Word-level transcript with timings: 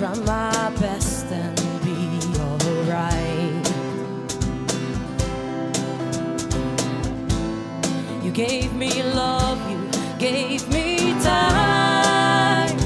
try 0.00 0.18
my 0.20 0.70
best 0.80 1.26
and 1.26 1.54
be 1.84 1.98
alright. 2.40 3.68
You 8.24 8.30
gave 8.30 8.72
me 8.72 9.02
love, 9.02 9.60
you 9.70 9.78
gave 10.18 10.66
me 10.70 11.12
time 11.22 12.78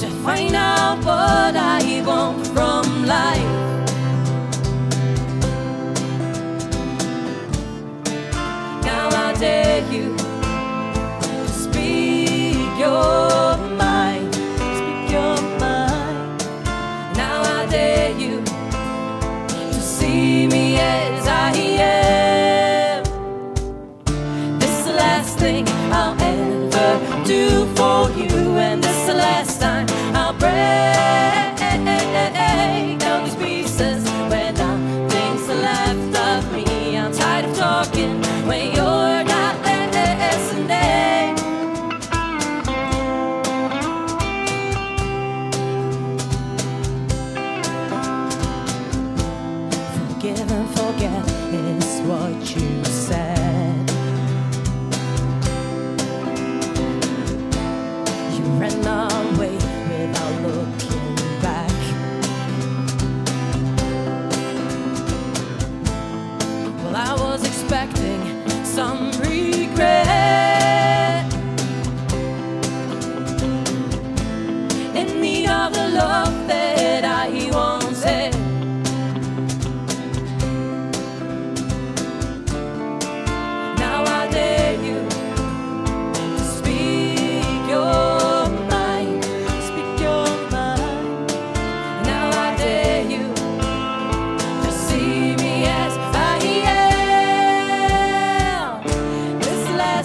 to 0.00 0.06
find 0.22 0.54
out 0.54 0.98
what 0.98 1.56
I 1.56 2.02
want 2.06 2.46
from 2.48 3.06
life. 3.06 3.54
Now 8.84 9.08
I 9.08 9.34
dare 9.40 9.90
you. 9.90 10.35
Last 25.36 25.40
thing 25.40 25.64
I'll 25.92 26.16
ever 26.20 27.24
do 27.24 27.66
for 27.74 28.10
you, 28.10 28.58
and 28.58 28.82
this 28.82 28.96
is 28.96 29.06
the 29.06 29.14
last 29.14 29.60
time 29.60 29.86
I'll 30.14 30.32
break 30.32 30.54
down 32.98 33.24
these 33.24 33.36
pieces 33.36 34.04
when 34.30 34.54
nothing's 34.54 35.48
left 35.48 36.16
of 36.16 36.52
me. 36.52 36.96
I'm 36.96 37.12
tired 37.12 37.44
of 37.46 37.56
talking 37.56 38.22
when 38.46 38.74
you're 38.74 39.24
not 39.24 39.56
listening. 39.92 41.36
Forgive 50.14 50.50
and 50.50 50.68
forget 50.70 51.28
is 51.52 52.00
what 52.02 52.56
you 52.56 52.84
said. 52.84 53.25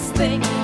This 0.02 0.10
thing 0.10 0.61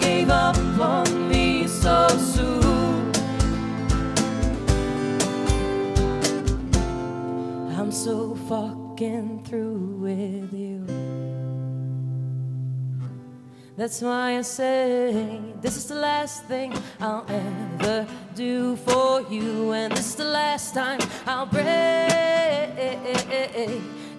gave 0.00 0.30
up 0.30 0.56
on 0.78 1.28
me 1.28 1.66
so 1.66 2.08
soon? 2.08 3.12
I'm 7.76 7.92
so 7.92 8.34
fucking 8.48 9.44
through 9.44 9.98
with 10.00 10.52
you. 10.52 10.86
That's 13.76 14.00
why 14.00 14.38
I 14.38 14.42
say 14.42 15.42
this 15.60 15.76
is 15.76 15.84
the 15.84 15.96
last 15.96 16.44
thing 16.44 16.72
I'll 16.98 17.26
ever 17.28 18.06
do 18.34 18.76
for 18.76 19.20
you, 19.30 19.72
and 19.72 19.92
this 19.92 20.06
is 20.08 20.14
the 20.14 20.24
last 20.24 20.72
time 20.72 20.98
I'll 21.26 21.44
break 21.44 21.66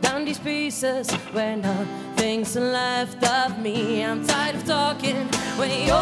down 0.01 0.25
these 0.25 0.37
pieces 0.37 1.11
where 1.33 1.55
nothing's 1.57 2.55
left 2.55 3.23
of 3.23 3.57
me. 3.59 4.03
I'm 4.03 4.25
tired 4.27 4.57
of 4.57 4.65
talking 4.65 4.96
when 5.69 5.87
left. 5.87 5.96